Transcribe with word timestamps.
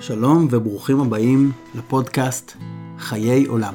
שלום 0.00 0.48
וברוכים 0.50 1.00
הבאים 1.00 1.52
לפודקאסט 1.74 2.52
חיי 2.98 3.44
עולם. 3.44 3.74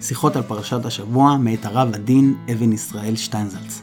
שיחות 0.00 0.36
על 0.36 0.42
פרשת 0.42 0.84
השבוע 0.84 1.36
מאת 1.36 1.64
הרב 1.64 1.88
הדין 1.94 2.34
אבן 2.52 2.72
ישראל 2.72 3.16
שטיינזלץ. 3.16 3.82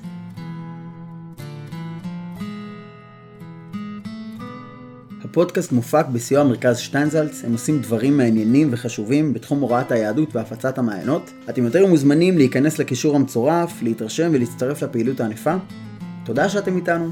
הפודקאסט 5.24 5.72
מופק 5.72 6.06
בסיוע 6.14 6.44
מרכז 6.44 6.78
שטיינזלץ, 6.78 7.44
הם 7.44 7.52
עושים 7.52 7.82
דברים 7.82 8.18
מעניינים 8.18 8.68
וחשובים 8.72 9.34
בתחום 9.34 9.60
הוראת 9.60 9.92
היהדות 9.92 10.36
והפצת 10.36 10.78
המעיינות. 10.78 11.32
אתם 11.50 11.64
יותר 11.64 11.86
מוזמנים 11.86 12.38
להיכנס 12.38 12.80
לקישור 12.80 13.16
המצורף, 13.16 13.82
להתרשם 13.82 14.30
ולהצטרף 14.34 14.84
לפעילות 14.84 15.20
הענפה. 15.20 15.56
תודה 16.26 16.50
שאתם 16.50 16.76
איתנו. 16.76 17.12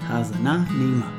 האזנה 0.00 0.64
נעימה. 0.78 1.17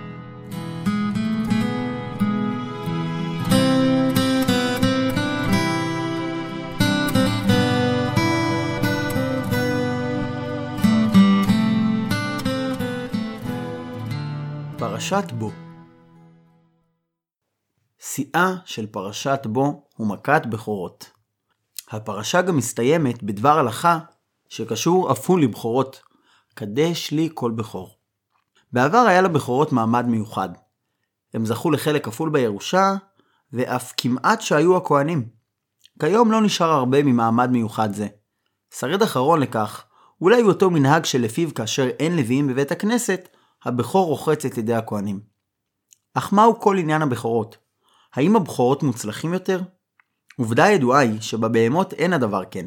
פרשת 14.79 15.31
בו 15.31 15.51
שיאה 17.99 18.55
של 18.65 18.87
פרשת 18.87 19.39
בו 19.45 19.83
הוא 19.95 20.07
מכת 20.07 20.41
בכורות. 20.45 21.11
הפרשה 21.91 22.41
גם 22.41 22.57
מסתיימת 22.57 23.23
בדבר 23.23 23.59
הלכה 23.59 23.99
שקשור 24.49 25.11
אף 25.11 25.29
הוא 25.29 25.39
לבכורות, 25.39 26.01
קדש 26.53 27.11
לי 27.11 27.29
כל 27.33 27.51
בכור. 27.51 27.97
בעבר 28.73 28.97
היה 28.97 29.21
לבכורות 29.21 29.71
מעמד 29.71 30.05
מיוחד. 30.05 30.49
הם 31.33 31.45
זכו 31.45 31.71
לחלק 31.71 32.05
כפול 32.05 32.29
בירושה, 32.29 32.93
ואף 33.53 33.93
כמעט 33.97 34.41
שהיו 34.41 34.77
הכהנים. 34.77 35.29
כיום 35.99 36.31
לא 36.31 36.41
נשאר 36.41 36.71
הרבה 36.71 37.03
ממעמד 37.03 37.49
מיוחד 37.49 37.93
זה. 37.93 38.07
שריד 38.73 39.01
אחרון 39.01 39.39
לכך, 39.39 39.85
אולי 40.21 40.41
אותו 40.41 40.69
מנהג 40.69 41.05
שלפיו 41.05 41.53
כאשר 41.53 41.87
אין 41.99 42.15
לוויים 42.15 42.47
בבית 42.47 42.71
הכנסת, 42.71 43.29
הבכור 43.65 44.07
רוחץ 44.07 44.45
את 44.45 44.57
ידי 44.57 44.73
הכהנים. 44.73 45.19
אך 46.13 46.33
מהו 46.33 46.59
כל 46.59 46.77
עניין 46.77 47.01
הבכורות? 47.01 47.57
האם 48.13 48.35
הבכורות 48.35 48.83
מוצלחים 48.83 49.33
יותר? 49.33 49.61
עובדה 50.37 50.69
ידועה 50.69 50.99
היא 50.99 51.21
שבבהמות 51.21 51.93
אין 51.93 52.13
הדבר 52.13 52.43
כן. 52.51 52.65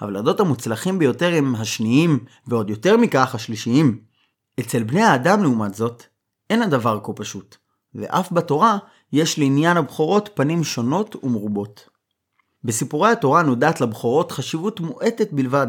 הוולדות 0.00 0.40
המוצלחים 0.40 0.98
ביותר 0.98 1.34
הם 1.34 1.54
השניים, 1.54 2.24
ועוד 2.46 2.70
יותר 2.70 2.96
מכך 2.96 3.34
השלישיים. 3.34 4.00
אצל 4.60 4.82
בני 4.82 5.02
האדם 5.02 5.42
לעומת 5.42 5.74
זאת, 5.74 6.02
אין 6.50 6.62
הדבר 6.62 7.00
כה 7.02 7.12
פשוט, 7.12 7.56
ואף 7.94 8.32
בתורה 8.32 8.78
יש 9.12 9.38
לעניין 9.38 9.76
הבכורות 9.76 10.30
פנים 10.34 10.64
שונות 10.64 11.24
ומרובות. 11.24 11.88
בסיפורי 12.64 13.10
התורה 13.10 13.42
נודעת 13.42 13.80
לבכורות 13.80 14.32
חשיבות 14.32 14.80
מועטת 14.80 15.32
בלבד. 15.32 15.66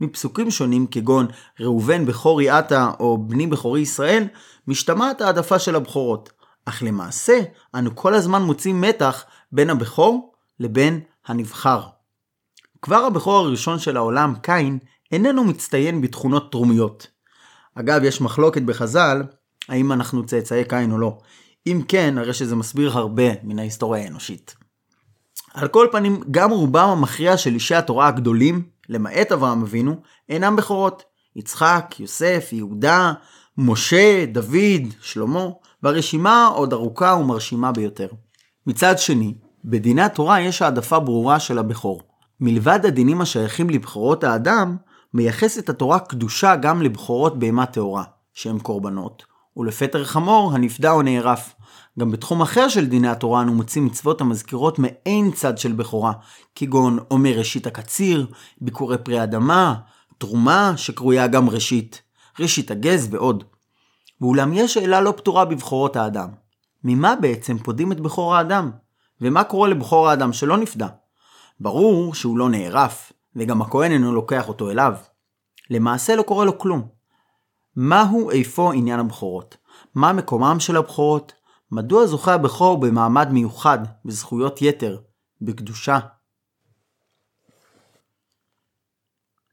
מפסוקים 0.00 0.50
שונים 0.50 0.86
כגון 0.86 1.26
ראובן 1.60 2.06
בכור 2.06 2.42
יעתה 2.42 2.90
או 3.00 3.18
בני 3.18 3.46
בכורי 3.46 3.80
ישראל, 3.80 4.24
משתמעת 4.68 5.20
העדפה 5.20 5.58
של 5.58 5.76
הבכורות, 5.76 6.32
אך 6.64 6.82
למעשה 6.82 7.40
אנו 7.74 7.96
כל 7.96 8.14
הזמן 8.14 8.42
מוצאים 8.42 8.80
מתח 8.80 9.24
בין 9.52 9.70
הבכור 9.70 10.32
לבין 10.60 11.00
הנבחר. 11.26 11.80
כבר 12.82 13.04
הבכור 13.04 13.36
הראשון 13.36 13.78
של 13.78 13.96
העולם, 13.96 14.34
קין, 14.42 14.78
איננו 15.12 15.44
מצטיין 15.44 16.00
בתכונות 16.00 16.52
תרומיות. 16.52 17.06
אגב, 17.74 18.04
יש 18.04 18.20
מחלוקת 18.20 18.62
בחז"ל, 18.62 19.22
האם 19.68 19.92
אנחנו 19.92 20.26
צאצאי 20.26 20.64
קין 20.68 20.92
או 20.92 20.98
לא. 20.98 21.18
אם 21.66 21.82
כן, 21.88 22.18
הרי 22.18 22.34
שזה 22.34 22.56
מסביר 22.56 22.98
הרבה 22.98 23.32
מן 23.42 23.58
ההיסטוריה 23.58 24.04
האנושית. 24.04 24.54
על 25.54 25.68
כל 25.68 25.86
פנים, 25.92 26.20
גם 26.30 26.50
רובם 26.50 26.88
המכריע 26.88 27.36
של 27.36 27.54
אישי 27.54 27.74
התורה 27.74 28.08
הגדולים, 28.08 28.62
למעט 28.88 29.32
אברהם 29.32 29.62
אבינו, 29.62 29.96
אינם 30.28 30.56
בכורות. 30.56 31.02
יצחק, 31.36 31.94
יוסף, 31.98 32.48
יהודה, 32.52 33.12
משה, 33.58 34.24
דוד, 34.26 34.82
שלמה, 35.00 35.46
והרשימה 35.82 36.46
עוד 36.46 36.72
ארוכה 36.72 37.16
ומרשימה 37.20 37.72
ביותר. 37.72 38.08
מצד 38.66 38.98
שני, 38.98 39.34
בדיני 39.64 40.02
התורה 40.02 40.40
יש 40.40 40.62
העדפה 40.62 41.00
ברורה 41.00 41.40
של 41.40 41.58
הבכור. 41.58 42.02
מלבד 42.40 42.80
הדינים 42.86 43.20
השייכים 43.20 43.70
לבכורות 43.70 44.24
האדם, 44.24 44.76
מייחסת 45.14 45.68
התורה 45.68 45.98
קדושה 45.98 46.56
גם 46.56 46.82
לבכורות 46.82 47.38
בהמה 47.38 47.66
טהורה, 47.66 48.04
שהם 48.34 48.58
קורבנות, 48.58 49.24
ולפטר 49.56 50.04
חמור 50.04 50.54
הנפדה 50.54 50.92
או 50.92 51.02
נערף. 51.02 51.54
גם 51.98 52.10
בתחום 52.10 52.42
אחר 52.42 52.68
של 52.68 52.86
דיני 52.86 53.08
התורה 53.08 53.42
אנו 53.42 53.54
מוצאים 53.54 53.84
מצוות 53.84 54.20
המזכירות 54.20 54.78
מעין 54.78 55.30
צד 55.30 55.58
של 55.58 55.72
בכורה, 55.72 56.12
כגון 56.54 56.98
עומר 57.08 57.38
ראשית 57.38 57.66
הקציר, 57.66 58.26
ביקורי 58.60 58.98
פרי 58.98 59.22
אדמה, 59.22 59.74
תרומה 60.18 60.72
שקרויה 60.76 61.26
גם 61.26 61.48
ראשית, 61.48 62.02
ראשית 62.40 62.70
הגז 62.70 63.08
ועוד. 63.10 63.44
ואולם 64.20 64.52
יש 64.52 64.74
שאלה 64.74 65.00
לא 65.00 65.14
פתורה 65.16 65.44
בבכורות 65.44 65.96
האדם. 65.96 66.28
ממה 66.84 67.14
בעצם 67.16 67.58
פודים 67.58 67.92
את 67.92 68.00
בכור 68.00 68.36
האדם? 68.36 68.70
ומה 69.20 69.44
קורה 69.44 69.68
לבכור 69.68 70.08
האדם 70.08 70.32
שלא 70.32 70.56
נפדה? 70.56 70.88
ברור 71.60 72.14
שהוא 72.14 72.38
לא 72.38 72.48
נערף, 72.48 73.12
וגם 73.36 73.62
הכהן 73.62 73.92
אינו 73.92 74.12
לוקח 74.12 74.48
אותו 74.48 74.70
אליו. 74.70 74.94
למעשה 75.70 76.16
לא 76.16 76.22
קורה 76.22 76.44
לו 76.44 76.58
כלום. 76.58 76.88
מהו 77.76 78.30
איפה 78.30 78.74
עניין 78.74 79.00
הבכורות? 79.00 79.56
מה 79.94 80.12
מקומם 80.12 80.60
של 80.60 80.76
הבכורות? 80.76 81.32
מדוע 81.70 82.06
זוכה 82.06 82.34
הבכור 82.34 82.80
במעמד 82.80 83.28
מיוחד, 83.30 83.78
בזכויות 84.04 84.62
יתר, 84.62 84.98
בקדושה? 85.40 85.98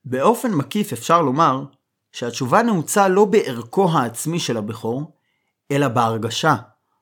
באופן 0.05 0.53
מקיף 0.53 0.93
אפשר 0.93 1.21
לומר 1.21 1.63
שהתשובה 2.11 2.63
נעוצה 2.63 3.07
לא 3.07 3.25
בערכו 3.25 3.89
העצמי 3.89 4.39
של 4.39 4.57
הבכור, 4.57 5.17
אלא 5.71 5.87
בהרגשה, 5.87 6.55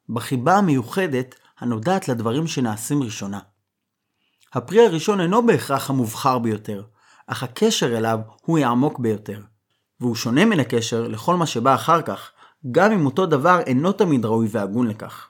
בחיבה 0.10 0.58
המיוחדת 0.58 1.36
הנודעת 1.60 2.08
לדברים 2.08 2.48
שנעשים 2.48 3.04
ראשונה. 3.04 3.40
הפרי 4.54 4.86
הראשון 4.86 5.22
אינו 5.22 5.46
בהכרח 5.46 5.90
המובחר 5.90 6.40
ביותר, 6.40 6.84
אך 7.28 7.44
הקשר 7.44 7.98
אליו 7.98 8.20
הוא 8.42 8.60
העמוק 8.60 9.00
ביותר, 9.00 9.42
והוא 10.00 10.16
שונה 10.16 10.46
מן 10.46 10.60
הקשר 10.60 11.08
לכל 11.08 11.36
מה 11.36 11.46
שבא 11.46 11.76
אחר 11.76 12.02
כך, 12.02 12.32
גם 12.72 12.92
אם 12.92 13.06
אותו 13.06 13.26
דבר 13.26 13.60
אינו 13.66 13.92
תמיד 13.92 14.26
ראוי 14.26 14.48
והגון 14.52 14.88
לכך. 14.88 15.30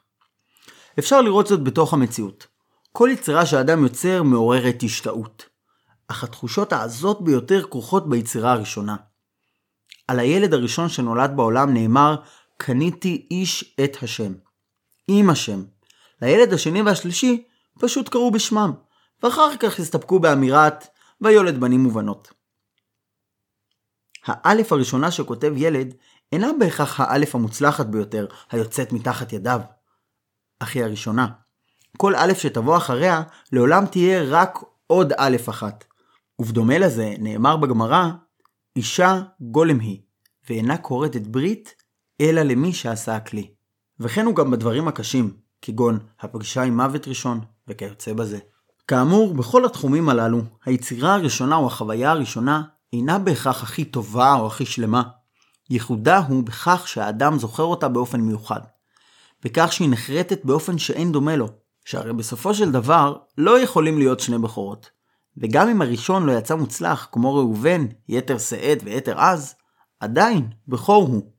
אפשר 1.00 1.22
לראות 1.22 1.48
זאת 1.48 1.64
בתוך 1.64 1.94
המציאות. 1.94 2.48
כל 2.92 3.10
יצירה 3.14 3.46
שאדם 3.46 3.84
יוצר 3.84 4.24
מעוררת 4.24 4.84
השתאות, 4.84 5.46
אך 6.08 6.24
התחושות 6.24 6.74
העזות 6.74 7.24
ביותר 7.24 7.68
כרוכות 7.70 8.10
ביצירה 8.10 8.52
הראשונה. 8.52 8.96
על 10.08 10.20
הילד 10.20 10.54
הראשון 10.54 10.90
שנולד 10.90 11.32
בעולם 11.36 11.74
נאמר, 11.74 12.16
קניתי 12.58 13.28
איש 13.32 13.76
את 13.84 13.98
השם. 14.04 14.34
עם 15.08 15.30
השם. 15.30 15.64
לילד 16.22 16.54
השני 16.54 16.82
והשלישי 16.82 17.44
פשוט 17.80 18.10
קראו 18.10 18.32
בשמם, 18.32 18.72
ואחר 19.24 19.58
כך 19.60 19.80
הסתפקו 19.80 20.20
באמירת, 20.20 20.88
ויולד 21.22 21.60
בנים 21.60 21.86
ובנות. 21.86 22.34
האלף 24.26 24.72
הראשונה 24.72 25.12
שכותב 25.12 25.54
ילד 25.58 25.94
אינה 26.32 26.52
בהכרח 26.60 27.00
האלף 27.00 27.36
המוצלחת 27.36 27.86
ביותר, 27.86 28.26
היוצאת 28.52 28.94
מתחת 28.94 29.34
ידיו. 29.34 29.62
אך 30.60 30.76
היא 30.76 30.84
הראשונה. 30.84 31.28
כל 31.98 32.16
אלף 32.16 32.40
שתבוא 32.40 32.78
אחריה, 32.78 33.24
לעולם 33.52 33.86
תהיה 33.86 34.24
רק 34.24 34.60
עוד 34.88 35.14
אלף 35.14 35.50
אחת. 35.50 35.84
ובדומה 36.40 36.78
לזה, 36.78 37.14
נאמר 37.20 37.58
בגמרא, 37.58 38.10
אישה 38.76 39.22
גולם 39.42 39.80
היא, 39.80 40.00
ואינה 40.50 40.78
כורתת 40.78 41.22
ברית, 41.22 41.76
אלא 42.22 42.42
למי 42.42 42.74
שעשה 42.74 43.16
הכלי. 43.16 43.52
וכן 44.00 44.26
הוא 44.26 44.36
גם 44.36 44.52
בדברים 44.52 44.88
הקשים, 44.88 45.34
כגון 45.62 46.00
הפגישה 46.20 46.64
עם 46.64 46.78
מוות 46.78 47.08
ראשון, 47.08 47.42
וכיוצא 47.68 48.14
בזה. 48.14 48.40
כאמור, 48.88 49.34
בכל 49.34 49.66
התחומים 49.66 50.10
הללו, 50.10 50.42
היצירה 50.66 51.14
הראשונה 51.14 51.56
או 51.56 51.68
החוויה 51.68 52.12
הראשונה 52.12 52.62
אינה 52.94 53.20
בהכרח 53.20 53.64
הכי 53.64 53.86
טובה 53.86 54.34
או 54.34 54.48
הכי 54.48 54.66
שלמה. 54.66 55.04
ייחודה 55.72 56.18
הוא 56.18 56.44
בכך 56.44 56.88
שהאדם 56.88 57.40
זוכר 57.40 57.64
אותה 57.64 57.88
באופן 57.88 58.22
מיוחד. 58.22 58.60
בכך 59.44 59.74
שהיא 59.74 59.90
נחרטת 59.90 60.46
באופן 60.46 60.78
שאין 60.78 61.12
דומה 61.12 61.36
לו, 61.36 61.48
שהרי 61.86 62.14
בסופו 62.14 62.54
של 62.54 62.72
דבר 62.72 63.16
לא 63.38 63.60
יכולים 63.60 63.98
להיות 63.98 64.20
שני 64.20 64.38
בכורות. 64.38 64.90
וגם 65.38 65.70
אם 65.70 65.82
הראשון 65.82 66.26
לא 66.26 66.32
יצא 66.32 66.56
מוצלח, 66.56 67.08
כמו 67.12 67.36
ראובן, 67.36 67.86
יתר 68.10 68.38
שאת 68.38 68.78
ויתר 68.84 69.20
עז, 69.20 69.56
עדיין 70.00 70.50
בכור 70.68 71.04
הוא. 71.04 71.32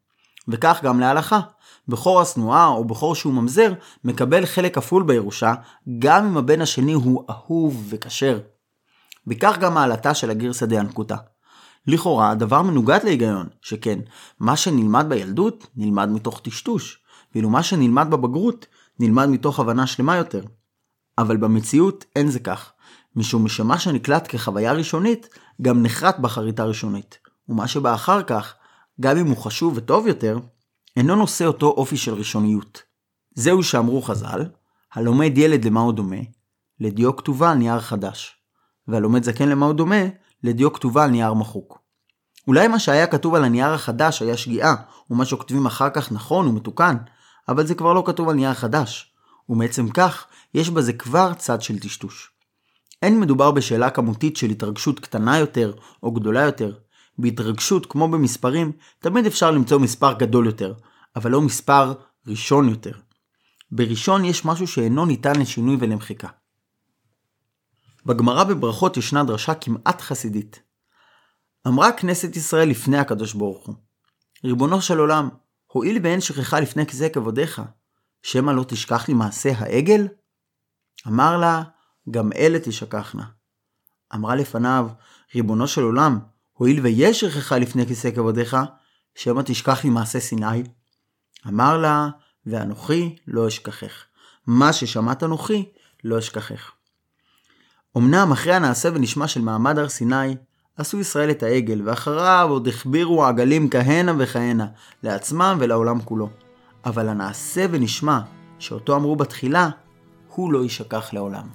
וכך 0.48 0.80
גם 0.82 1.00
להלכה. 1.00 1.40
בכור 1.88 2.20
השנואה 2.20 2.66
או 2.66 2.84
בכור 2.84 3.14
שהוא 3.14 3.34
ממזר 3.34 3.72
מקבל 4.04 4.46
חלק 4.46 4.74
כפול 4.74 5.02
בירושה, 5.02 5.54
גם 5.98 6.26
אם 6.26 6.36
הבן 6.36 6.60
השני 6.60 6.92
הוא 6.92 7.24
אהוב 7.30 7.86
וכשר. 7.88 8.40
בכך 9.26 9.58
גם 9.60 9.74
מעלתה 9.74 10.14
של 10.14 10.30
הגרסא 10.30 10.66
דינקותא. 10.66 11.16
לכאורה 11.86 12.30
הדבר 12.30 12.62
מנוגד 12.62 12.98
להיגיון, 13.04 13.48
שכן, 13.62 13.98
מה 14.40 14.56
שנלמד 14.56 15.06
בילדות 15.08 15.66
נלמד 15.76 16.08
מתוך 16.08 16.40
טשטוש, 16.40 16.98
ואילו 17.34 17.50
מה 17.50 17.62
שנלמד 17.62 18.10
בבגרות 18.10 18.66
נלמד 19.00 19.28
מתוך 19.28 19.60
הבנה 19.60 19.86
שלמה 19.86 20.16
יותר. 20.16 20.44
אבל 21.18 21.36
במציאות 21.36 22.04
אין 22.16 22.30
זה 22.30 22.38
כך, 22.38 22.72
משום 23.16 23.48
שמה 23.48 23.78
שנקלט 23.78 24.26
כחוויה 24.28 24.72
ראשונית, 24.72 25.28
גם 25.62 25.82
נחרט 25.82 26.18
בחריטה 26.18 26.64
ראשונית. 26.64 27.18
ומה 27.48 27.68
שבא 27.68 27.94
אחר 27.94 28.22
כך, 28.22 28.54
גם 29.00 29.18
אם 29.18 29.26
הוא 29.26 29.36
חשוב 29.36 29.72
וטוב 29.76 30.06
יותר, 30.06 30.38
אינו 30.96 31.16
נושא 31.16 31.44
אותו 31.44 31.66
אופי 31.66 31.96
של 31.96 32.14
ראשוניות. 32.14 32.82
זהו 33.34 33.62
שאמרו 33.62 34.02
חז"ל, 34.02 34.44
הלומד 34.92 35.38
ילד 35.38 35.64
למה 35.64 35.80
הוא 35.80 35.92
דומה? 35.92 36.16
לדיו 36.80 37.16
כתובה 37.16 37.50
על 37.50 37.58
נייר 37.58 37.80
חדש. 37.80 38.36
והלומד 38.88 39.22
זקן 39.22 39.48
למה 39.48 39.66
הוא 39.66 39.74
דומה? 39.74 40.04
לדיו 40.44 40.72
כתובה 40.72 41.04
על 41.04 41.10
נייר 41.10 41.34
מחוק. 41.34 41.78
אולי 42.48 42.68
מה 42.68 42.78
שהיה 42.78 43.06
כתוב 43.06 43.34
על 43.34 43.44
הנייר 43.44 43.72
החדש 43.72 44.22
היה 44.22 44.36
שגיאה, 44.36 44.74
ומה 45.10 45.24
שכותבים 45.24 45.66
אחר 45.66 45.90
כך 45.90 46.12
נכון 46.12 46.46
ומתוקן, 46.46 46.96
אבל 47.48 47.66
זה 47.66 47.74
כבר 47.74 47.92
לא 47.92 48.02
כתוב 48.06 48.28
על 48.28 48.34
נייר 48.34 48.54
חדש, 48.54 49.12
ומעצם 49.48 49.88
כך, 49.88 50.26
יש 50.54 50.70
בזה 50.70 50.92
כבר 50.92 51.34
צד 51.34 51.62
של 51.62 51.78
טשטוש. 51.78 52.30
אין 53.02 53.20
מדובר 53.20 53.50
בשאלה 53.50 53.90
כמותית 53.90 54.36
של 54.36 54.50
התרגשות 54.50 55.00
קטנה 55.00 55.38
יותר 55.38 55.72
או 56.02 56.12
גדולה 56.12 56.42
יותר. 56.42 56.74
בהתרגשות, 57.18 57.86
כמו 57.86 58.08
במספרים, 58.08 58.72
תמיד 58.98 59.26
אפשר 59.26 59.50
למצוא 59.50 59.78
מספר 59.78 60.12
גדול 60.12 60.46
יותר, 60.46 60.74
אבל 61.16 61.30
לא 61.30 61.40
מספר 61.40 61.94
ראשון 62.26 62.68
יותר. 62.68 62.92
בראשון 63.70 64.24
יש 64.24 64.44
משהו 64.44 64.66
שאינו 64.66 65.06
ניתן 65.06 65.40
לשינוי 65.40 65.76
ולמחיקה. 65.80 66.28
בגמרא 68.06 68.44
בברכות 68.44 68.96
ישנה 68.96 69.24
דרשה 69.24 69.54
כמעט 69.54 70.00
חסידית. 70.00 70.62
אמרה 71.66 71.92
כנסת 71.92 72.36
ישראל 72.36 72.68
לפני 72.68 72.98
הקדוש 72.98 73.34
ברוך 73.34 73.66
הוא, 73.66 73.74
ריבונו 74.44 74.80
של 74.82 74.98
עולם, 74.98 75.28
הואיל 75.66 75.98
ואין 76.02 76.20
שכחה 76.20 76.60
לפני 76.60 76.86
כזה 76.86 77.08
כבודיך, 77.08 77.62
שמא 78.22 78.50
לא 78.50 78.64
תשכח 78.68 79.08
לי 79.08 79.14
מעשה 79.14 79.52
העגל? 79.56 80.08
אמר 81.06 81.38
לה, 81.38 81.62
גם 82.10 82.32
אלה 82.32 82.58
תשכחנה. 82.58 83.24
אמרה 84.14 84.34
לפניו, 84.34 84.88
ריבונו 85.34 85.68
של 85.68 85.82
עולם, 85.82 86.18
הואיל 86.52 86.80
ויש 86.80 87.20
שכחה 87.20 87.58
לפני 87.58 87.86
כיסא 87.86 88.10
כבודיך, 88.10 88.56
שמא 89.14 89.42
תשכח 89.42 89.84
לי 89.84 89.90
מעשה 89.90 90.20
סיני? 90.20 90.62
אמר 91.46 91.78
לה, 91.78 92.08
ואנוכי 92.46 93.16
לא 93.26 93.48
אשכחך. 93.48 94.04
מה 94.46 94.72
ששמעת 94.72 95.22
אנוכי, 95.22 95.72
לא 96.04 96.18
אשכחך. 96.18 96.72
אמנם 97.96 98.32
אחרי 98.32 98.54
הנעשה 98.54 98.88
ונשמע 98.94 99.28
של 99.28 99.40
מעמד 99.40 99.78
הר 99.78 99.88
סיני, 99.88 100.36
עשו 100.76 101.00
ישראל 101.00 101.30
את 101.30 101.42
העגל, 101.42 101.82
ואחריו 101.84 102.46
עוד 102.50 102.68
הכבירו 102.68 103.24
עגלים 103.24 103.70
כהנה 103.70 104.12
וכהנה, 104.18 104.66
לעצמם 105.02 105.56
ולעולם 105.60 106.00
כולו. 106.00 106.28
אבל 106.84 107.08
הנעשה 107.08 107.66
ונשמע, 107.70 108.20
שאותו 108.58 108.96
אמרו 108.96 109.16
בתחילה, 109.16 109.68
הוא 110.34 110.52
לא 110.52 110.62
יישכח 110.62 111.12
לעולם. 111.12 111.46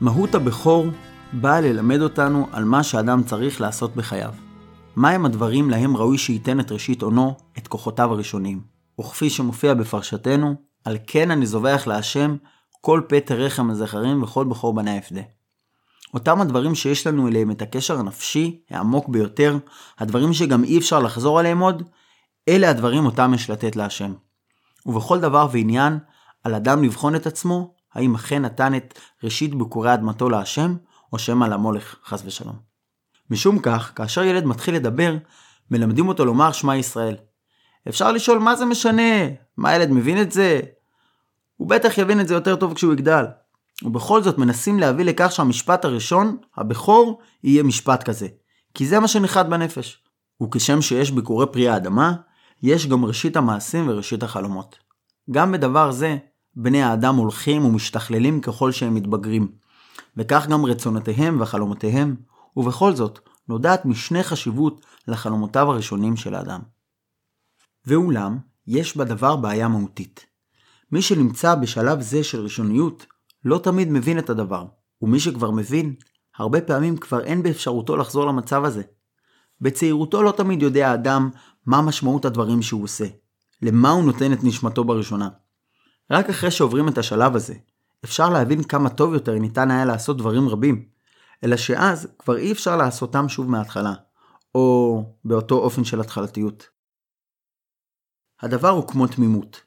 מהות 0.00 0.34
הבכור 0.34 0.86
באה 1.32 1.60
ללמד 1.60 2.00
אותנו 2.00 2.46
על 2.52 2.64
מה 2.64 2.82
שאדם 2.82 3.22
צריך 3.22 3.60
לעשות 3.60 3.96
בחייו. 3.96 4.32
מהם 4.96 5.26
הדברים 5.26 5.70
להם 5.70 5.96
ראוי 5.96 6.18
שייתן 6.18 6.60
את 6.60 6.72
ראשית 6.72 7.02
עונו, 7.02 7.36
את 7.58 7.68
כוחותיו 7.68 8.12
הראשונים. 8.12 8.60
וכפי 9.00 9.30
שמופיע 9.30 9.74
בפרשתנו, 9.74 10.54
על 10.84 10.98
כן 11.06 11.30
אני 11.30 11.46
זובח 11.46 11.86
להשם 11.86 12.36
כל 12.80 13.02
פטר 13.08 13.34
רחם 13.34 13.70
הזכרים 13.70 14.22
וכל 14.22 14.44
בכור 14.44 14.74
בני 14.74 14.98
אפדה. 14.98 15.20
אותם 16.14 16.40
הדברים 16.40 16.74
שיש 16.74 17.06
לנו 17.06 17.28
אליהם 17.28 17.50
את 17.50 17.62
הקשר 17.62 17.98
הנפשי 17.98 18.60
העמוק 18.70 19.08
ביותר, 19.08 19.58
הדברים 19.98 20.32
שגם 20.32 20.64
אי 20.64 20.78
אפשר 20.78 20.98
לחזור 20.98 21.38
עליהם 21.38 21.58
עוד, 21.58 21.82
אלה 22.48 22.70
הדברים 22.70 23.06
אותם 23.06 23.32
יש 23.34 23.50
לתת 23.50 23.76
להשם. 23.76 24.14
ובכל 24.86 25.20
דבר 25.20 25.48
ועניין, 25.52 25.98
על 26.44 26.54
אדם 26.54 26.82
לבחון 26.82 27.14
את 27.14 27.26
עצמו, 27.26 27.74
האם 27.94 28.14
אכן 28.14 28.42
נתן 28.42 28.74
את 28.74 28.98
ראשית 29.24 29.54
ביקורי 29.54 29.94
אדמתו 29.94 30.28
להשם, 30.28 30.76
או 31.12 31.18
שמא 31.18 31.44
למולך, 31.44 31.96
חס 32.04 32.22
ושלום. 32.24 32.56
משום 33.30 33.58
כך, 33.58 33.92
כאשר 33.94 34.24
ילד 34.24 34.44
מתחיל 34.44 34.74
לדבר, 34.74 35.16
מלמדים 35.70 36.08
אותו 36.08 36.24
לומר 36.24 36.52
שמע 36.52 36.76
ישראל. 36.76 37.16
אפשר 37.88 38.12
לשאול 38.12 38.38
מה 38.38 38.56
זה 38.56 38.64
משנה? 38.64 39.28
מה 39.56 39.70
הילד 39.70 39.90
מבין 39.90 40.22
את 40.22 40.32
זה? 40.32 40.60
הוא 41.56 41.68
בטח 41.68 41.98
יבין 41.98 42.20
את 42.20 42.28
זה 42.28 42.34
יותר 42.34 42.56
טוב 42.56 42.74
כשהוא 42.74 42.92
יגדל. 42.92 43.24
ובכל 43.82 44.22
זאת 44.22 44.38
מנסים 44.38 44.78
להביא 44.78 45.04
לכך 45.04 45.32
שהמשפט 45.32 45.84
הראשון, 45.84 46.36
הבכור, 46.56 47.20
יהיה 47.44 47.62
משפט 47.62 48.02
כזה. 48.02 48.28
כי 48.74 48.86
זה 48.86 49.00
מה 49.00 49.08
שנחת 49.08 49.46
בנפש. 49.46 50.02
וכשם 50.42 50.82
שיש 50.82 51.10
ביקורי 51.10 51.46
פרי 51.52 51.68
האדמה, 51.68 52.12
יש 52.62 52.86
גם 52.86 53.04
ראשית 53.04 53.36
המעשים 53.36 53.88
וראשית 53.88 54.22
החלומות. 54.22 54.78
גם 55.30 55.52
בדבר 55.52 55.90
זה, 55.90 56.16
בני 56.56 56.82
האדם 56.82 57.16
הולכים 57.16 57.64
ומשתכללים 57.64 58.40
ככל 58.40 58.72
שהם 58.72 58.94
מתבגרים. 58.94 59.48
וכך 60.18 60.46
גם 60.46 60.64
רצונותיהם 60.64 61.40
וחלומותיהם, 61.40 62.16
ובכל 62.56 62.94
זאת, 62.94 63.18
נודעת 63.48 63.84
משנה 63.84 64.22
חשיבות 64.22 64.86
לחלומותיו 65.08 65.70
הראשונים 65.70 66.16
של 66.16 66.34
האדם. 66.34 66.60
ואולם, 67.86 68.38
יש 68.66 68.96
בדבר 68.96 69.36
בעיה 69.36 69.68
מהותית. 69.68 70.26
מי 70.92 71.02
שנמצא 71.02 71.54
בשלב 71.54 72.00
זה 72.00 72.24
של 72.24 72.40
ראשוניות, 72.40 73.06
לא 73.44 73.58
תמיד 73.58 73.88
מבין 73.88 74.18
את 74.18 74.30
הדבר, 74.30 74.66
ומי 75.02 75.20
שכבר 75.20 75.50
מבין, 75.50 75.94
הרבה 76.36 76.60
פעמים 76.60 76.96
כבר 76.96 77.24
אין 77.24 77.42
באפשרותו 77.42 77.96
לחזור 77.96 78.26
למצב 78.26 78.64
הזה. 78.64 78.82
בצעירותו 79.60 80.22
לא 80.22 80.32
תמיד 80.36 80.62
יודע 80.62 80.90
האדם 80.90 81.30
מה 81.66 81.82
משמעות 81.82 82.24
הדברים 82.24 82.62
שהוא 82.62 82.84
עושה, 82.84 83.06
למה 83.62 83.90
הוא 83.90 84.04
נותן 84.04 84.32
את 84.32 84.44
נשמתו 84.44 84.84
בראשונה. 84.84 85.28
רק 86.10 86.28
אחרי 86.28 86.50
שעוברים 86.50 86.88
את 86.88 86.98
השלב 86.98 87.36
הזה, 87.36 87.54
אפשר 88.04 88.30
להבין 88.30 88.62
כמה 88.62 88.88
טוב 88.88 89.14
יותר 89.14 89.34
ניתן 89.34 89.70
היה 89.70 89.84
לעשות 89.84 90.18
דברים 90.18 90.48
רבים, 90.48 90.88
אלא 91.44 91.56
שאז 91.56 92.08
כבר 92.18 92.36
אי 92.36 92.52
אפשר 92.52 92.76
לעשותם 92.76 93.28
שוב 93.28 93.50
מההתחלה, 93.50 93.92
או 94.54 95.02
באותו 95.24 95.54
אופן 95.54 95.84
של 95.84 96.00
התחלתיות. 96.00 96.68
הדבר 98.40 98.68
הוא 98.68 98.88
כמו 98.88 99.06
תמימות. 99.06 99.62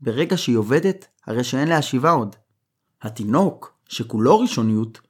ברגע 0.00 0.36
שהיא 0.36 0.56
עובדת, 0.56 1.06
הרי 1.26 1.44
שאין 1.44 1.68
להשיבה 1.68 2.10
עוד. 2.10 2.36
התינוק, 3.02 3.74
שכולו 3.88 4.38
ראשוניות, 4.38 5.00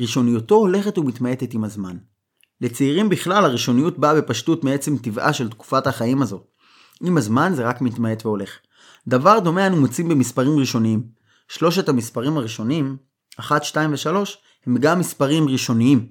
ראשוניותו 0.00 0.54
הולכת 0.54 0.98
ומתמעטת 0.98 1.54
עם 1.54 1.64
הזמן. 1.64 1.96
לצעירים 2.60 3.08
בכלל 3.08 3.44
הראשוניות 3.44 3.98
באה 3.98 4.14
בפשטות 4.14 4.64
מעצם 4.64 4.98
טבעה 4.98 5.32
של 5.32 5.50
תקופת 5.50 5.86
החיים 5.86 6.22
הזו. 6.22 6.44
עם 7.02 7.18
הזמן 7.18 7.52
זה 7.54 7.68
רק 7.68 7.80
מתמעט 7.80 8.26
והולך. 8.26 8.58
דבר 9.08 9.38
דומה 9.38 9.66
אנו 9.66 9.76
מוצאים 9.76 10.08
במספרים 10.08 10.58
ראשוניים. 10.58 11.15
שלושת 11.48 11.88
המספרים 11.88 12.36
הראשונים, 12.36 12.96
1, 13.40 13.64
2 13.64 13.92
ו-3, 13.92 14.08
הם 14.66 14.78
גם 14.78 15.00
מספרים 15.00 15.48
ראשוניים. 15.48 16.08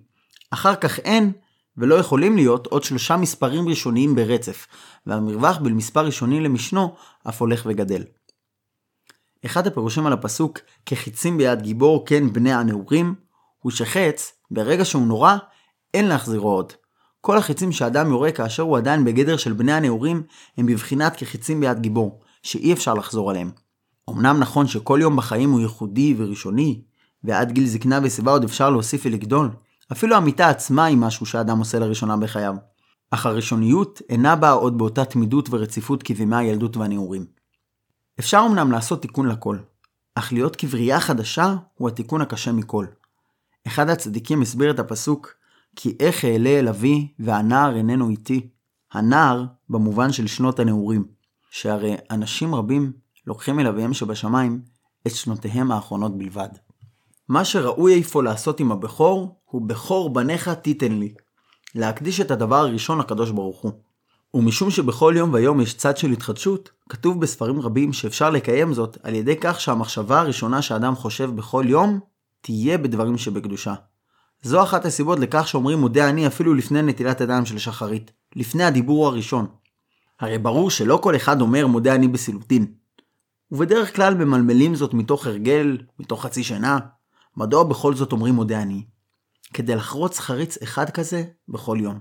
אחר 0.52 0.76
כך 0.76 1.00
אין 1.00 1.32
ולא 1.78 1.96
יכולים 1.96 2.36
להיות 2.36 2.68
עוד 2.68 2.84
שלושה 2.84 3.18
מספרים 3.18 3.68
ראשוניים 3.68 4.16
ברצף, 4.16 4.68
והמרווח 5.06 5.58
בין 5.58 5.74
מספר 5.74 6.06
ראשוני 6.06 6.40
למשנו 6.40 6.96
אף 7.30 7.42
הולך 7.42 7.64
וגדל. 7.66 8.04
אחד 9.46 9.68
הפירושים 9.68 10.06
על 10.06 10.14
הפסוק 10.14 10.60
כחיצים 10.86 11.38
ביד 11.38 11.62
גיבור 11.62 12.06
כן 12.06 12.34
בני 12.34 12.54
הנעורים, 12.54 13.16
הוא 13.60 13.72
שחץ, 13.72 14.34
ברגע 14.52 14.86
שהוא 14.86 15.08
נורא, 15.08 15.36
אין 15.94 16.08
להחזירו 16.08 16.50
עוד. 16.50 16.74
כל 17.22 17.38
החיצים 17.38 17.72
שאדם 17.72 18.10
יורה 18.10 18.32
כאשר 18.32 18.64
הוא 18.64 18.78
עדיין 18.78 19.06
בגדר 19.06 19.38
של 19.38 19.54
בני 19.54 19.74
הנעורים, 19.74 20.24
הם 20.58 20.66
בבחינת 20.66 21.16
כחיצים 21.16 21.60
ביד 21.60 21.80
גיבור, 21.80 22.20
שאי 22.44 22.74
אפשר 22.74 22.94
לחזור 22.94 23.30
עליהם. 23.30 23.52
אמנם 24.10 24.40
נכון 24.40 24.68
שכל 24.68 25.00
יום 25.02 25.16
בחיים 25.16 25.52
הוא 25.52 25.60
ייחודי 25.60 26.16
וראשוני, 26.18 26.82
ועד 27.24 27.52
גיל 27.52 27.66
זקנה 27.66 28.00
ושיבה 28.04 28.32
עוד 28.32 28.44
אפשר 28.44 28.70
להוסיף 28.70 29.02
ולגדול, 29.06 29.50
אפילו 29.92 30.16
המיטה 30.16 30.50
עצמה 30.50 30.86
היא 30.86 30.98
משהו 30.98 31.26
שאדם 31.26 31.60
עושה 31.60 31.80
לראשונה 31.80 32.18
בחייו. 32.18 32.56
אך 33.12 33.26
הראשוניות 33.26 34.02
אינה 34.10 34.36
באה 34.36 34.52
עוד 34.52 34.78
באותה 34.78 35.06
תמידות 35.06 35.50
ורציפות 35.52 36.04
כבימי 36.04 36.36
הילדות 36.36 36.78
והנעורים. 36.78 37.26
אפשר 38.20 38.46
אמנם 38.50 38.72
לעשות 38.72 39.02
תיקון 39.02 39.28
לכל, 39.28 39.58
אך 40.16 40.34
להיות 40.34 40.56
כבריאה 40.56 41.00
חדשה 41.00 41.56
הוא 41.74 41.90
התיקון 41.90 42.22
הקשה 42.22 42.52
מכל. 42.52 42.86
אחד 43.68 43.90
הצדיקים 43.90 44.42
הסביר 44.42 44.72
את 44.72 44.80
הפסוק 44.80 45.34
כי 45.76 45.98
איך 46.00 46.26
אעלה 46.26 46.50
אל 46.50 46.68
אבי 46.68 47.08
והנער 47.20 47.76
איננו 47.76 48.10
איתי. 48.10 48.50
הנער 48.94 49.46
במובן 49.70 50.12
של 50.12 50.28
שנות 50.28 50.60
הנעורים, 50.60 51.06
שהרי 51.52 51.96
אנשים 52.12 52.56
רבים 52.56 52.92
לוקחים 53.28 53.60
אל 53.60 53.68
אביהם 53.68 53.94
שבשמיים 53.94 54.62
את 55.08 55.16
שנותיהם 55.16 55.72
האחרונות 55.72 56.18
בלבד. 56.18 56.50
מה 57.30 57.46
שראוי 57.46 58.02
אפוא 58.02 58.24
לעשות 58.24 58.60
עם 58.60 58.72
הבכור, 58.72 59.40
הוא 59.46 59.62
בכור 59.62 60.14
בניך 60.14 60.50
תיתן 60.50 60.92
לי. 60.92 61.14
להקדיש 61.76 62.22
את 62.22 62.32
הדבר 62.32 62.56
הראשון 62.56 63.00
לקדוש 63.00 63.32
ברוך 63.32 63.62
הוא. 63.62 63.72
ומשום 64.34 64.72
שבכל 64.72 65.14
יום 65.18 65.34
ויום 65.34 65.62
יש 65.62 65.74
צד 65.74 65.98
של 65.98 66.12
התחדשות, 66.12 66.70
כתוב 66.90 67.22
בספרים 67.22 67.62
רבים 67.62 67.94
שאפשר 67.94 68.30
לקיים 68.30 68.74
זאת 68.74 68.98
על 69.04 69.16
ידי 69.16 69.36
כך 69.42 69.62
שהמחשבה 69.62 70.20
הראשונה 70.20 70.62
שאדם 70.62 70.96
חושב 70.96 71.30
בכל 71.36 71.66
יום, 71.68 72.00
תהיה 72.42 72.78
בדברים 72.78 73.18
שבקדושה. 73.18 73.74
זו 74.42 74.64
אחת 74.64 74.86
הסיבות 74.86 75.20
לכך 75.20 75.48
שאומרים 75.48 75.80
מודה 75.80 76.10
אני 76.10 76.28
אפילו 76.28 76.54
לפני 76.54 76.82
נטילת 76.82 77.22
ידיים 77.22 77.46
של 77.46 77.58
שחרית, 77.58 78.12
לפני 78.36 78.64
הדיבור 78.64 79.08
הראשון. 79.08 79.48
הרי 80.20 80.38
ברור 80.38 80.70
שלא 80.70 81.00
כל 81.04 81.16
אחד 81.16 81.42
אומר 81.42 81.68
מודה 81.68 81.96
אני 81.96 82.08
בסילוטין. 82.08 82.66
ובדרך 83.56 83.96
כלל 83.96 84.14
ממלמלים 84.14 84.76
זאת 84.76 84.94
מתוך 84.94 85.28
הרגל, 85.28 85.78
מתוך 86.00 86.24
חצי 86.26 86.44
שנה. 86.44 86.80
מדוע 87.38 87.64
בכל 87.64 87.96
זאת 87.96 88.12
אומרים 88.12 88.36
מודה 88.36 88.62
אני? 88.62 88.86
כדי 89.54 89.76
לחרוץ 89.76 90.20
חריץ 90.20 90.62
אחד 90.64 90.90
כזה 90.90 91.24
בכל 91.48 91.78
יום. 91.82 92.00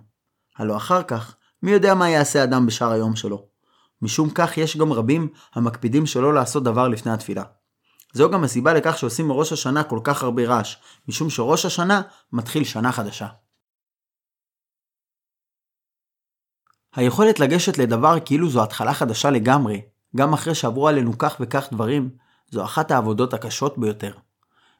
הלא 0.56 0.76
אחר 0.76 1.02
כך, 1.02 1.36
מי 1.62 1.70
יודע 1.70 1.94
מה 1.94 2.10
יעשה 2.10 2.44
אדם 2.44 2.66
בשאר 2.66 2.90
היום 2.92 3.16
שלו. 3.16 3.46
משום 4.02 4.30
כך 4.30 4.58
יש 4.58 4.76
גם 4.76 4.92
רבים 4.92 5.28
המקפידים 5.54 6.06
שלא 6.06 6.34
לעשות 6.34 6.64
דבר 6.64 6.88
לפני 6.88 7.12
התפילה. 7.12 7.42
זו 8.12 8.30
גם 8.30 8.44
הסיבה 8.44 8.74
לכך 8.74 8.98
שעושים 8.98 9.28
מראש 9.28 9.52
השנה 9.52 9.84
כל 9.84 10.00
כך 10.04 10.22
הרבה 10.22 10.46
רעש, 10.46 10.76
משום 11.08 11.30
שראש 11.30 11.64
השנה 11.64 12.02
מתחיל 12.32 12.64
שנה 12.64 12.92
חדשה. 12.92 13.28
היכולת 16.94 17.40
לגשת 17.40 17.78
לדבר 17.78 18.20
כאילו 18.24 18.48
זו 18.48 18.62
התחלה 18.62 18.94
חדשה 18.94 19.30
לגמרי, 19.30 19.80
גם 20.16 20.32
אחרי 20.32 20.54
שעברו 20.54 20.88
עלינו 20.88 21.18
כך 21.18 21.36
וכך 21.40 21.68
דברים, 21.72 22.10
זו 22.50 22.64
אחת 22.64 22.90
העבודות 22.90 23.34
הקשות 23.34 23.78
ביותר. 23.78 24.12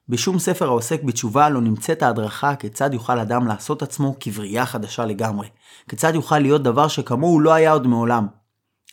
בשום 0.09 0.39
ספר 0.39 0.67
העוסק 0.67 1.03
בתשובה 1.03 1.49
לא 1.49 1.61
נמצאת 1.61 2.03
ההדרכה 2.03 2.57
כיצד 2.57 2.95
יוכל 2.95 3.19
אדם 3.19 3.47
לעשות 3.47 3.83
עצמו 3.83 4.15
כברייה 4.21 4.67
חדשה 4.67 5.05
לגמרי, 5.05 5.49
כיצד 5.89 6.15
יוכל 6.15 6.39
להיות 6.39 6.63
דבר 6.63 6.89
שכמוהו 6.89 7.41
לא 7.41 7.53
היה 7.53 7.73
עוד 7.73 7.87
מעולם. 7.87 8.27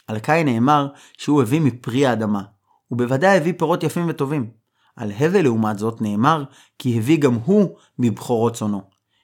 על 0.07 0.19
קין 0.19 0.47
נאמר 0.47 0.87
שהוא 1.17 1.41
הביא 1.41 1.61
מפרי 1.61 2.05
האדמה, 2.05 2.41
ובוודאי 2.91 3.37
הביא 3.37 3.53
פירות 3.57 3.83
יפים 3.83 4.09
וטובים. 4.09 4.51
על 4.95 5.11
הבל 5.11 5.41
לעומת 5.41 5.79
זאת 5.79 6.01
נאמר 6.01 6.43
כי 6.79 6.97
הביא 6.97 7.19
גם 7.19 7.33
הוא 7.33 7.77
מבכורות 7.99 8.53
צונו. 8.53 8.81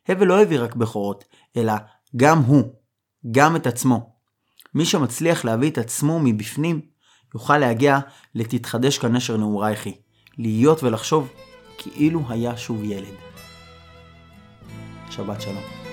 הבל 0.08 0.26
לא 0.26 0.42
הביא 0.42 0.60
רק 0.60 0.76
בכורות, 0.76 1.24
אלא 1.58 1.74
גם 2.16 2.40
הוא, 2.40 2.64
גם 3.32 3.56
את 3.56 3.68
עצמו. 3.68 4.10
מי 4.74 4.86
שמצליח 4.86 5.46
להביא 5.46 5.72
את 5.72 5.78
עצמו 5.78 6.20
מבפנים, 6.24 6.82
יוכל 7.36 7.58
להגיע 7.58 8.00
ל"תתחדש 8.36 8.98
כנשר 8.98 9.38
נעורייכי", 9.38 9.96
להיות 10.38 10.84
ולחשוב 10.84 11.30
כאילו 11.78 12.22
היה 12.30 12.58
שוב 12.58 12.84
ילד. 12.84 13.16
שבת 15.10 15.42
שלום. 15.42 15.87